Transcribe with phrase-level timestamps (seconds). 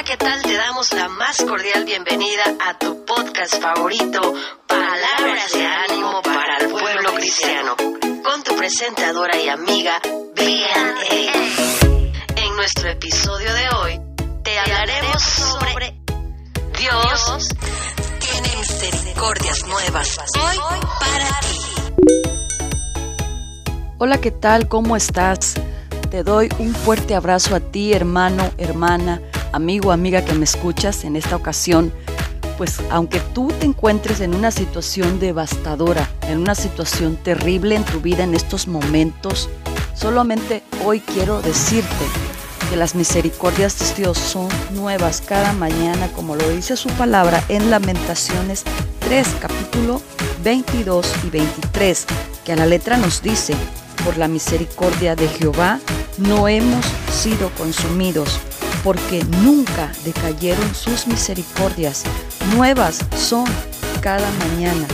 [0.00, 0.40] Hola, ¿qué tal?
[0.40, 4.32] Te damos la más cordial bienvenida a tu podcast favorito,
[4.66, 10.00] Palabras de Ánimo para el Pueblo Cristiano, con tu presentadora y amiga,
[10.34, 11.32] B&A.
[12.34, 14.00] En nuestro episodio de hoy,
[14.42, 16.00] te hablaremos sobre
[16.78, 17.48] Dios
[18.20, 20.56] tiene misericordias nuevas hoy
[20.98, 21.58] para ti.
[23.98, 24.66] Hola, ¿qué tal?
[24.66, 25.56] ¿Cómo estás?
[26.10, 29.20] Te doy un fuerte abrazo a ti, hermano, hermana,
[29.52, 31.92] amigo, amiga que me escuchas en esta ocasión.
[32.58, 38.00] Pues aunque tú te encuentres en una situación devastadora, en una situación terrible en tu
[38.00, 39.48] vida en estos momentos,
[39.94, 42.04] solamente hoy quiero decirte
[42.68, 47.70] que las misericordias de Dios son nuevas cada mañana, como lo dice su palabra en
[47.70, 48.64] Lamentaciones
[49.00, 50.00] 3, capítulo
[50.44, 52.06] 22 y 23,
[52.44, 53.54] que a la letra nos dice,
[54.04, 55.80] por la misericordia de Jehová
[56.18, 58.38] no hemos sido consumidos,
[58.82, 62.04] porque nunca decayeron sus misericordias.
[62.54, 63.44] Nuevas son
[64.00, 64.86] cada mañana.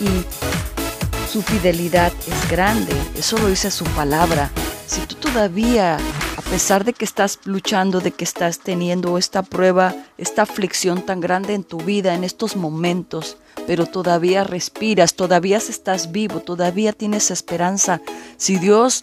[0.00, 2.92] Y su fidelidad es grande.
[3.16, 4.50] Eso lo dice su palabra.
[4.86, 9.94] Si tú todavía, a pesar de que estás luchando, de que estás teniendo esta prueba,
[10.18, 16.12] esta aflicción tan grande en tu vida, en estos momentos, pero todavía respiras, todavía estás
[16.12, 18.02] vivo, todavía tienes esperanza,
[18.36, 19.00] si Dios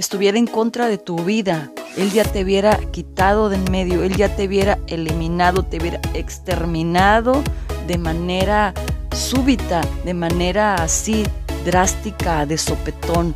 [0.00, 4.16] estuviera en contra de tu vida, Él ya te hubiera quitado de en medio, Él
[4.16, 7.42] ya te hubiera eliminado, te hubiera exterminado
[7.86, 8.72] de manera
[9.14, 11.24] súbita, de manera así
[11.66, 13.34] drástica, de sopetón,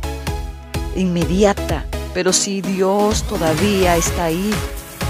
[0.95, 1.85] inmediata.
[2.15, 4.51] Pero si Dios todavía está ahí,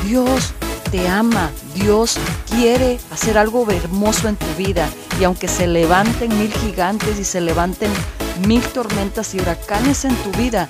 [0.04, 0.54] Dios
[0.92, 2.18] te ama, Dios
[2.50, 4.90] quiere hacer algo hermoso en tu vida.
[5.22, 7.92] Y aunque se levanten mil gigantes y se levanten
[8.46, 10.68] mil tormentas y huracanes en tu vida,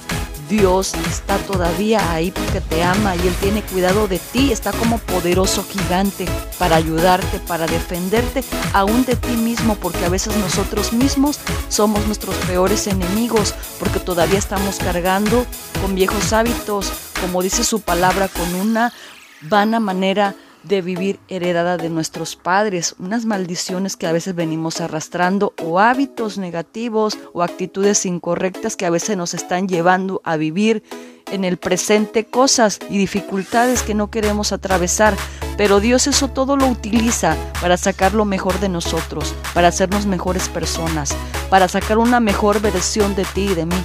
[0.49, 4.99] Dios está todavía ahí porque te ama y Él tiene cuidado de ti, está como
[4.99, 6.25] poderoso gigante
[6.59, 11.39] para ayudarte, para defenderte aún de ti mismo, porque a veces nosotros mismos
[11.69, 15.45] somos nuestros peores enemigos, porque todavía estamos cargando
[15.81, 16.91] con viejos hábitos,
[17.21, 18.93] como dice su palabra, con una
[19.41, 20.35] vana manera
[20.67, 26.37] de vivir heredada de nuestros padres, unas maldiciones que a veces venimos arrastrando o hábitos
[26.37, 30.83] negativos o actitudes incorrectas que a veces nos están llevando a vivir
[31.31, 35.15] en el presente cosas y dificultades que no queremos atravesar,
[35.57, 40.49] pero Dios eso todo lo utiliza para sacar lo mejor de nosotros, para hacernos mejores
[40.49, 41.15] personas,
[41.49, 43.83] para sacar una mejor versión de ti y de mí.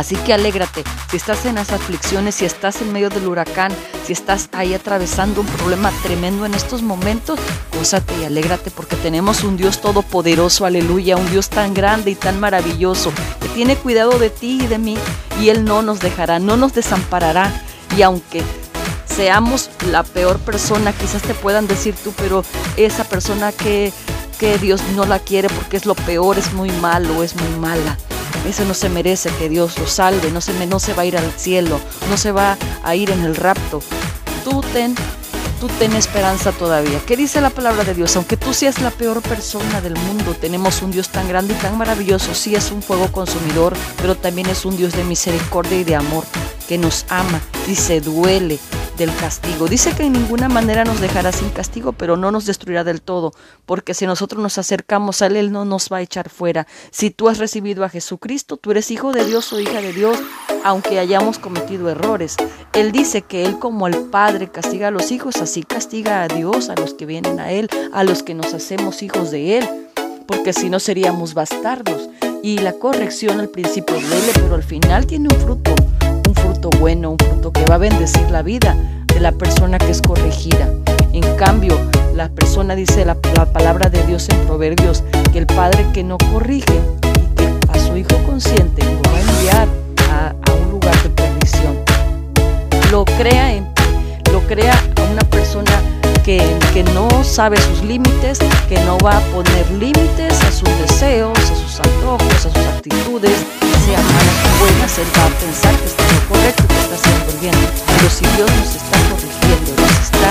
[0.00, 3.70] Así que alégrate, si estás en las aflicciones, si estás en medio del huracán,
[4.06, 7.38] si estás ahí atravesando un problema tremendo en estos momentos,
[7.76, 12.40] gózate y alégrate porque tenemos un Dios todopoderoso, aleluya, un Dios tan grande y tan
[12.40, 13.12] maravilloso,
[13.42, 14.96] que tiene cuidado de ti y de mí
[15.38, 17.52] y Él no nos dejará, no nos desamparará.
[17.94, 18.42] Y aunque
[19.04, 22.42] seamos la peor persona, quizás te puedan decir tú, pero
[22.78, 23.92] esa persona que,
[24.38, 27.98] que Dios no la quiere porque es lo peor, es muy malo, es muy mala.
[28.46, 31.16] Ese no se merece que Dios lo salve, no se, no se va a ir
[31.16, 33.82] al cielo, no se va a ir en el rapto.
[34.44, 34.94] Tú ten,
[35.60, 37.00] tú ten esperanza todavía.
[37.06, 38.16] ¿Qué dice la palabra de Dios?
[38.16, 41.76] Aunque tú seas la peor persona del mundo, tenemos un Dios tan grande y tan
[41.76, 42.34] maravilloso.
[42.34, 46.24] Sí es un fuego consumidor, pero también es un Dios de misericordia y de amor
[46.68, 48.58] que nos ama y se duele
[49.00, 49.66] del castigo.
[49.66, 53.32] Dice que en ninguna manera nos dejará sin castigo, pero no nos destruirá del todo,
[53.64, 56.66] porque si nosotros nos acercamos a Él, Él no nos va a echar fuera.
[56.90, 60.18] Si tú has recibido a Jesucristo, tú eres hijo de Dios o hija de Dios,
[60.64, 62.36] aunque hayamos cometido errores.
[62.74, 66.68] Él dice que Él como el Padre castiga a los hijos, así castiga a Dios,
[66.68, 69.68] a los que vienen a Él, a los que nos hacemos hijos de Él,
[70.26, 72.10] porque si no seríamos bastardos.
[72.42, 75.74] Y la corrección al principio duele, pero al final tiene un fruto
[76.68, 78.76] bueno, un fruto que va a bendecir la vida
[79.06, 80.68] de la persona que es corregida.
[81.12, 81.78] En cambio,
[82.14, 86.80] la persona dice la, palabra de Dios en Proverbios, que el padre que no corrige
[87.18, 89.68] y que a su hijo consciente lo va a enviar
[90.10, 91.78] a, un lugar de perdición.
[92.90, 93.66] Lo crea, en,
[94.32, 95.72] lo crea a una persona
[96.24, 96.42] que,
[96.74, 101.54] que, no sabe sus límites, que no va a poner límites a sus deseos, a
[101.54, 103.46] sus antojos, a sus actitudes,
[103.90, 107.30] sean malas o buenas, él va a pensar que está lo correcto, que está haciendo
[107.42, 107.56] bien.
[107.90, 110.30] Pero si Dios nos está corrigiendo, nos está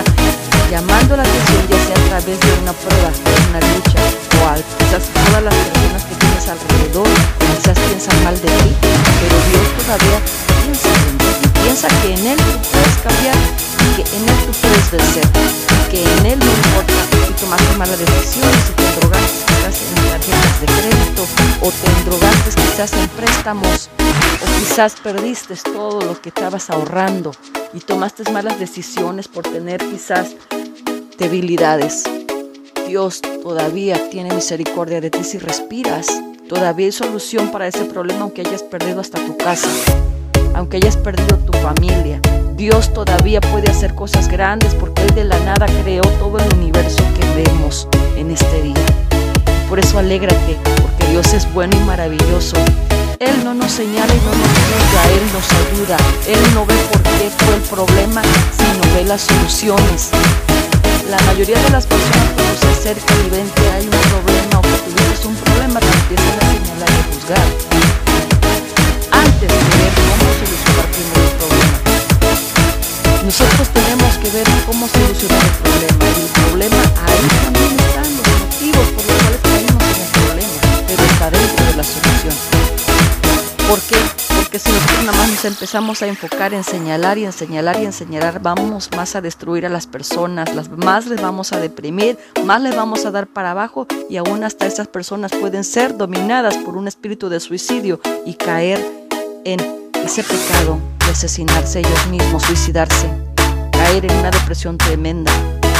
[0.71, 3.09] llamando la atención, ya sea a través de una prueba,
[3.51, 3.99] una lucha,
[4.39, 7.11] o a quizás todas las personas que tienes alrededor,
[7.51, 8.71] quizás piensan mal de ti,
[9.19, 10.19] pero Dios todavía
[10.63, 12.39] piensa en ti, piensa que en Él
[12.71, 13.37] puedes cambiar,
[13.95, 15.23] que en Él tú puedes vencer,
[15.89, 16.93] que en Él no importa
[17.27, 21.25] si tomaste malas decisiones, si te drogaste quizás en tarjetas de crédito
[21.61, 27.31] o te endrogaste quizás en préstamos o quizás perdiste todo lo que estabas ahorrando
[27.73, 30.35] y tomaste malas decisiones por tener quizás
[31.17, 32.03] debilidades.
[32.87, 36.07] Dios todavía tiene misericordia de ti si respiras.
[36.47, 39.69] Todavía hay solución para ese problema aunque hayas perdido hasta tu casa,
[40.55, 42.19] aunque hayas perdido tu familia.
[42.59, 47.01] Dios todavía puede hacer cosas grandes porque Él de la nada creó todo el universo
[47.17, 48.85] que vemos en este día.
[49.69, 52.57] Por eso alégrate, porque Dios es bueno y maravilloso.
[53.19, 55.97] Él no nos señala y no nos juzga, Él nos ayuda.
[56.27, 58.21] Él no ve por qué fue el problema,
[58.51, 60.09] sino ve las soluciones.
[61.09, 64.61] La mayoría de las personas cuando se acercan y ven que hay un problema o
[64.63, 67.98] que tuviste un problema, te empiezan a señalar y a juzgar.
[73.29, 76.05] Nosotros tenemos que ver cómo solucionar el problema.
[76.17, 80.85] Y el problema ahí también están los motivos por los cuales caímos en el problema,
[80.87, 82.33] pero está dentro de la solución.
[83.67, 83.97] ¿Por qué?
[84.35, 87.85] Porque si nosotros nada más nos empezamos a enfocar en señalar y en señalar y
[87.85, 92.17] en señalar, vamos más a destruir a las personas, las más les vamos a deprimir,
[92.45, 96.57] más les vamos a dar para abajo y aún hasta esas personas pueden ser dominadas
[96.57, 98.83] por un espíritu de suicidio y caer
[99.45, 99.59] en
[100.03, 100.79] ese pecado
[101.09, 103.09] de asesinarse ellos mismos, suicidarse,
[103.71, 105.31] caer en una depresión tremenda,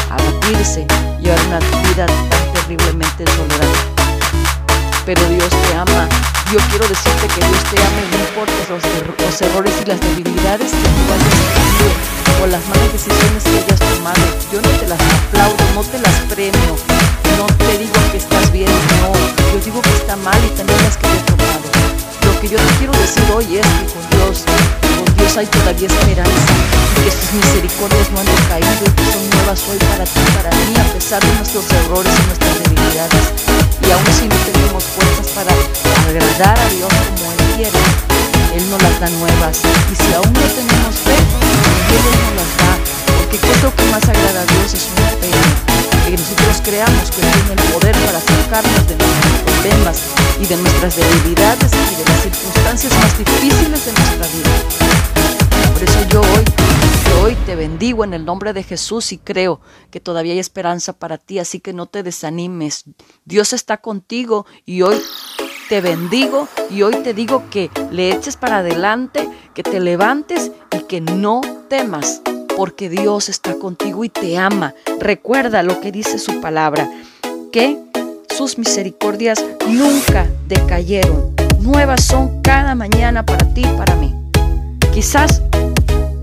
[0.09, 0.87] abatirse,
[1.21, 3.79] llevar una vida tan terriblemente intolerable.
[5.05, 6.09] Pero Dios te ama
[6.51, 10.71] yo quiero decirte que Dios te ama y no importa los, errores y las debilidades
[10.71, 14.25] que tú hayas tenido o las malas decisiones que hayas tomado.
[14.51, 16.73] Yo no te las aplaudo, no te las premio,
[17.37, 19.13] no te digo que estás bien, no.
[19.53, 21.69] Yo digo que está mal y también las que he tomado.
[22.25, 25.87] Lo que yo te quiero decir hoy es que con Dios, con Dios hay todavía
[25.87, 26.53] esperanza
[26.97, 30.31] y que sus misericordias no han decaído y que son nuevas hoy para ti y
[30.35, 33.25] para mí a pesar de nuestros errores y nuestras debilidades.
[33.87, 35.51] Y aún si no tenemos fuerzas para
[36.07, 37.79] agradar a Dios como Él quiere,
[38.55, 39.61] Él nos las da nuevas.
[39.91, 42.68] Y si aún no tenemos fe, Él nos las da.
[43.29, 44.73] Porque ¿qué que más agrada a Dios?
[44.73, 45.29] Es una fe.
[46.05, 50.01] Que nosotros creamos que tiene el poder para sacarnos de nuestros problemas
[50.41, 55.73] y de nuestras debilidades y de las circunstancias más difíciles de nuestra vida.
[55.73, 56.45] Por eso yo hoy
[57.21, 59.61] hoy te bendigo en el nombre de Jesús y creo
[59.91, 62.85] que todavía hay esperanza para ti, así que no te desanimes.
[63.25, 64.99] Dios está contigo y hoy
[65.67, 70.83] te bendigo y hoy te digo que le eches para adelante, que te levantes y
[70.85, 72.21] que no temas,
[72.59, 74.73] porque Dios está contigo y te ama.
[74.99, 76.91] Recuerda lo que dice su palabra,
[77.53, 77.79] que
[78.37, 81.33] sus misericordias nunca decayeron.
[81.61, 84.13] Nuevas son cada mañana para ti y para mí.
[84.93, 85.41] Quizás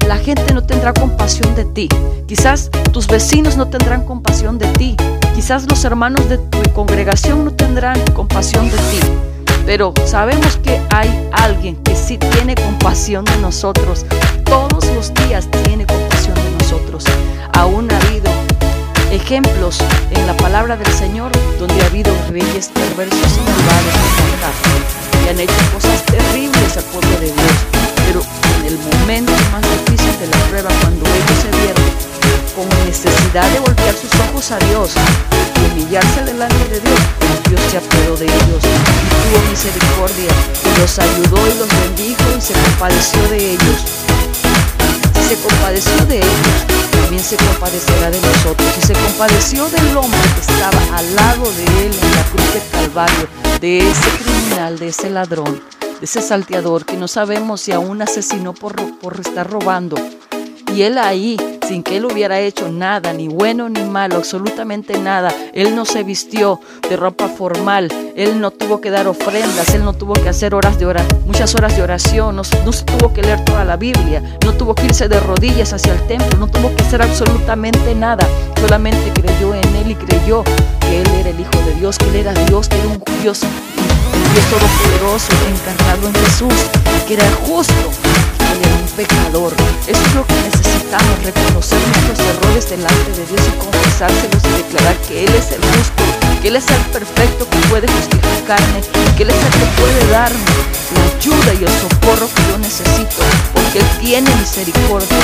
[0.07, 1.89] la gente no tendrá compasión de ti.
[2.27, 4.95] Quizás tus vecinos no tendrán compasión de ti.
[5.35, 9.01] Quizás los hermanos de tu congregación no tendrán compasión de ti.
[9.65, 14.05] Pero sabemos que hay alguien que sí tiene compasión de nosotros.
[14.45, 16.06] Todos los días tiene compasión
[17.05, 17.13] de.
[17.55, 18.31] Aún ha habido
[19.11, 19.79] ejemplos
[20.11, 23.95] en la palabra del Señor donde ha habido reyes perversos y malvados
[25.23, 27.57] que han hecho cosas terribles al pueblo de Dios.
[28.07, 28.23] Pero
[28.59, 31.85] en el momento más difícil de la prueba, cuando ellos se vieron
[32.55, 34.93] con necesidad de voltear sus ojos a Dios
[35.57, 37.01] y humillarse delante de Dios,
[37.49, 40.31] Dios se apoderó de ellos y tuvo misericordia
[40.65, 44.07] y los ayudó y los bendijo y se compadeció de ellos.
[45.29, 48.69] Se compadeció de ellos, también se compadecerá de nosotros.
[48.79, 52.63] Y se compadeció del hombre que estaba al lado de él en la cruz del
[52.71, 53.29] Calvario,
[53.61, 55.61] de ese criminal, de ese ladrón,
[55.99, 59.97] de ese salteador que no sabemos si aún asesinó por, por estar robando.
[60.73, 65.35] Y él ahí sin que él hubiera hecho nada, ni bueno ni malo, absolutamente nada.
[65.53, 69.93] Él no se vistió de ropa formal, él no tuvo que dar ofrendas, él no
[69.93, 73.45] tuvo que hacer horas de oración, muchas horas de oración, no, no tuvo que leer
[73.45, 76.83] toda la Biblia, no tuvo que irse de rodillas hacia el templo, no tuvo que
[76.83, 78.27] hacer absolutamente nada,
[78.61, 80.45] solamente creyó en él y creyó
[80.81, 83.41] que él era el Hijo de Dios, que él era Dios, que era un Dios,
[84.33, 86.55] Dios todopoderoso, encarnado en Jesús,
[87.07, 87.91] que era justo,
[88.39, 89.53] que era un pecador.
[89.87, 94.97] Eso es lo que necesitamos, reconocer nuestros errores delante de Dios y confesárselos y declarar
[95.09, 96.03] que Él es el justo,
[96.43, 98.81] que Él es el perfecto que puede justificarme,
[99.17, 103.23] que Él es el que puede darme la ayuda y el socorro que yo necesito,
[103.53, 105.19] porque Él tiene misericordia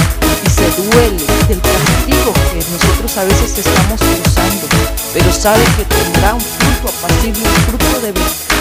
[0.45, 4.67] y se duele del castigo que nosotros a veces estamos usando,
[5.13, 8.01] pero sabe que tendrá un fruto apacible, un fruto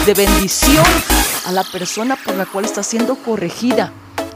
[0.06, 0.84] de, bendición
[1.46, 3.92] a la persona por la cual está siendo corregida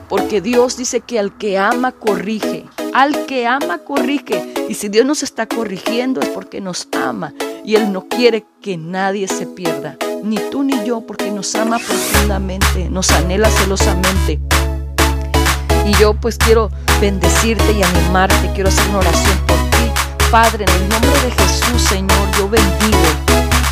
[0.08, 4.54] porque Dios dice que al que ama corrige, Al que ama, corrige.
[4.68, 7.35] Y si Dios nos está corrigiendo es porque nos ama.
[7.64, 9.96] Y Él no quiere que nadie se pierda.
[10.23, 14.40] Ni tú ni yo, porque nos ama profundamente, nos anhela celosamente.
[15.85, 16.70] Y yo pues quiero
[17.00, 18.50] bendecirte y animarte.
[18.54, 19.55] Quiero hacer una oración por.
[20.37, 23.09] Padre, en el nombre de Jesús, Señor, yo bendigo,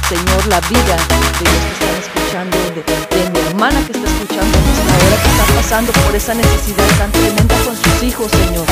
[0.08, 4.64] Señor, la vida de los que están escuchando, de, mi hermana que está escuchando en
[4.72, 8.64] esta hora, que está pasando por esa necesidad tan tremenda con sus hijos, Señor.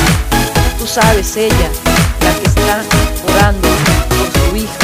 [0.79, 1.69] Tú sabes, ella,
[2.25, 2.81] la que está
[3.31, 3.69] orando
[4.09, 4.79] por su hija,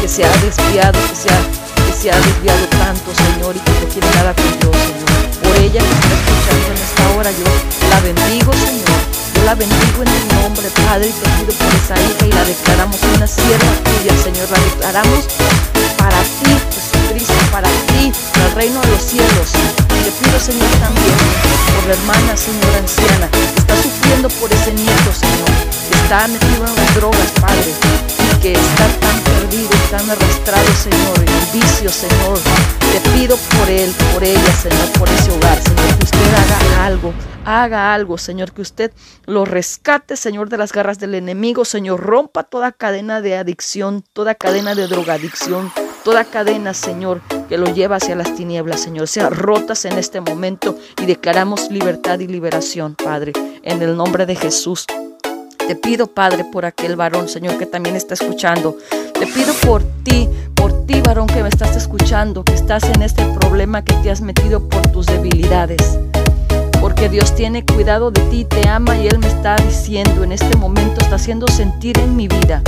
[0.00, 1.38] que se ha desviado, que se ha,
[1.86, 5.38] que se ha desviado tanto, Señor, y que no quiere nada con Dios, Señor.
[5.44, 7.46] Por ella que está escuchando en esta hora, yo
[7.90, 8.89] la bendigo, Señor.
[9.50, 13.02] La bendigo en el nombre, Padre, y te pido por esa hija y la declaramos
[13.16, 14.46] una sierva tuya, Señor.
[14.46, 15.26] La declaramos
[15.98, 19.50] para ti, Jesucristo, para ti, el reino de los cielos.
[19.90, 21.18] Te pido, Señor, también
[21.74, 26.70] por la hermana, Señor, anciana, que está sufriendo por ese nieto, Señor, que está metido
[26.70, 31.90] en las drogas, Padre, y que está tan perdido, tan arrastrado, Señor, en el vicio,
[31.90, 32.38] Señor.
[32.94, 36.06] Te pido por él, por ella, Señor, por ese hogar, Señor, que
[37.50, 38.92] haga algo, Señor, que usted
[39.26, 44.34] lo rescate, Señor, de las garras del enemigo, Señor, rompa toda cadena de adicción, toda
[44.34, 45.72] cadena de drogadicción,
[46.04, 50.78] toda cadena, Señor, que lo lleva hacia las tinieblas, Señor, sea rotas en este momento
[51.02, 54.86] y declaramos libertad y liberación, Padre, en el nombre de Jesús.
[55.58, 58.76] Te pido, Padre, por aquel varón, Señor, que también está escuchando.
[59.18, 63.24] Te pido por ti, por ti, varón, que me estás escuchando, que estás en este
[63.38, 65.98] problema que te has metido por tus debilidades
[66.80, 70.56] porque Dios tiene cuidado de ti, te ama y Él me está diciendo en este
[70.56, 72.62] momento, está haciendo sentir en mi vida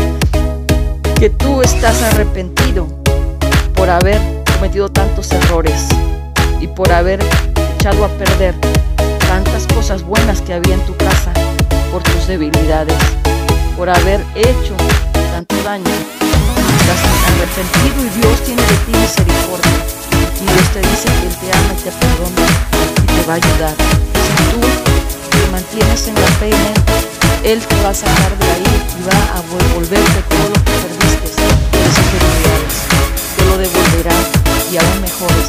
[1.18, 2.86] que tú estás arrepentido
[3.74, 4.20] por haber
[4.54, 5.86] cometido tantos errores
[6.60, 7.20] y por haber
[7.78, 8.54] echado a perder
[9.28, 11.32] tantas cosas buenas que había en tu casa
[11.90, 12.96] por tus debilidades,
[13.76, 14.74] por haber hecho
[15.32, 15.84] tanto daño.
[16.80, 19.72] Estás arrepentido y Dios tiene de ti misericordia.
[20.40, 23.74] Y Dios te dice que Él te ama y te perdona va a ayudar.
[23.76, 24.60] Si tú
[25.30, 26.50] te mantienes en la fe
[27.44, 31.28] Él, te va a sacar de ahí y va a devolverte todo lo que perdiste
[31.30, 32.76] de debilidades.
[33.36, 34.16] Te lo devolverá
[34.70, 35.48] y aún mejores.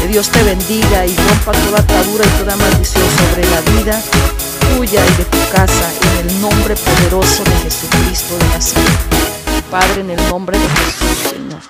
[0.00, 4.02] Que Dios te bendiga y rompa toda atadura y toda maldición sobre la vida
[4.74, 8.98] tuya y de tu casa en el nombre poderoso de Jesucristo de Nazaret.
[9.70, 11.60] Padre, en el nombre de Jesús, Señor.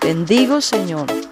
[0.00, 1.27] Bendigo, Señor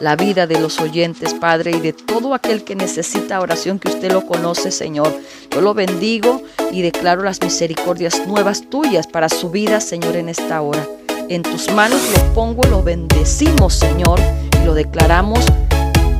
[0.00, 4.10] la vida de los oyentes, Padre, y de todo aquel que necesita oración, que usted
[4.10, 5.12] lo conoce, Señor.
[5.50, 6.42] Yo lo bendigo
[6.72, 10.86] y declaro las misericordias nuevas tuyas para su vida, Señor, en esta hora.
[11.28, 14.18] En tus manos lo pongo lo bendecimos, Señor,
[14.60, 15.44] y lo declaramos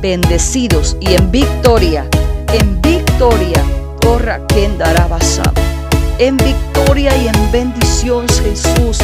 [0.01, 2.07] bendecidos y en victoria,
[2.53, 3.63] en victoria,
[4.01, 5.07] corra quien dará
[6.17, 8.99] En victoria y en bendición, Jesús,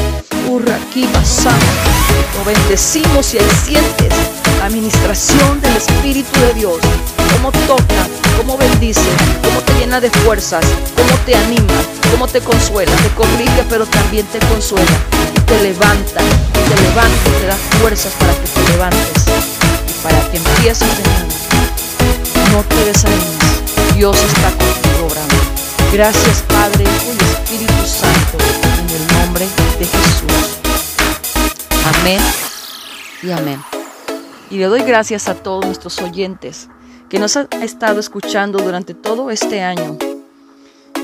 [0.48, 1.06] corra aquí
[2.38, 4.14] Lo bendecimos y ahí sientes
[4.64, 6.78] administración del Espíritu de Dios,
[7.34, 8.08] cómo toca,
[8.38, 9.10] cómo bendice,
[9.44, 11.74] cómo te llena de fuerzas, cómo te anima,
[12.12, 14.92] cómo te consuela, te corrige pero también te consuela
[15.36, 16.22] y te levanta,
[16.54, 19.24] te levanta y te da fuerzas para que te levantes
[19.88, 21.28] y para que empieces de nuevo.
[22.52, 24.88] No te desanimes, Dios está contigo.
[25.94, 28.38] Gracias Padre, y Espíritu Santo,
[28.80, 29.48] en el nombre
[29.80, 30.57] de Jesús.
[32.08, 32.22] Amén
[33.22, 33.62] y amén.
[34.50, 36.70] Y le doy gracias a todos nuestros oyentes
[37.10, 39.98] que nos han estado escuchando durante todo este año.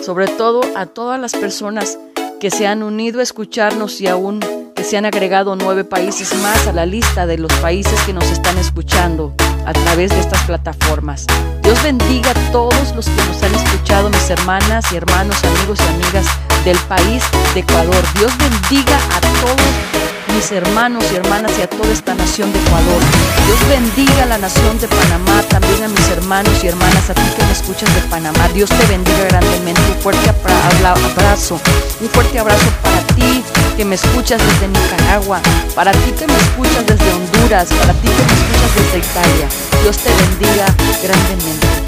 [0.01, 1.99] Sobre todo a todas las personas
[2.39, 4.39] que se han unido a escucharnos y aún
[4.77, 8.31] que se han agregado nueve países más a la lista de los países que nos
[8.31, 11.27] están escuchando a través de estas plataformas.
[11.63, 15.95] Dios bendiga a todos los que nos han escuchado, mis hermanas y hermanos, amigos y
[15.95, 16.27] amigas
[16.65, 18.03] del país de Ecuador.
[18.15, 20.03] Dios bendiga a todos
[20.33, 23.01] mis hermanos y hermanas y a toda esta nación de Ecuador.
[23.45, 27.21] Dios bendiga a la nación de Panamá, también a mis hermanos y hermanas, a ti
[27.37, 28.47] que me escuchas de Panamá.
[28.53, 29.81] Dios te bendiga grandemente.
[29.95, 31.59] Un fuerte abrazo,
[32.01, 33.43] un fuerte abrazo para ti
[33.77, 35.41] que me escuchas desde Nicaragua,
[35.75, 39.47] para ti que me escuchas desde Honduras, para ti que me escuchas desde Italia.
[39.83, 40.65] Dios te bendiga
[41.03, 41.82] grandemente.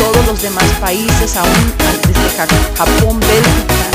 [0.00, 1.72] Todos los demás países, aún
[2.08, 2.30] desde
[2.74, 3.86] Japón, Bélgica,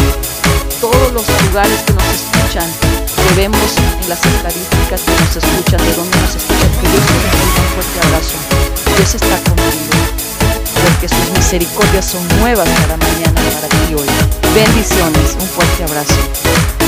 [0.79, 2.69] todos los lugares que nos escuchan,
[3.15, 3.71] que vemos
[4.01, 7.69] en las estadísticas que nos escuchan, de dónde nos escuchan, que Dios te bendiga un
[7.73, 8.37] fuerte abrazo.
[8.95, 9.97] Dios está contigo,
[10.83, 14.07] porque sus misericordias son nuevas cada mañana para ti hoy.
[14.53, 16.84] Bendiciones, un fuerte abrazo.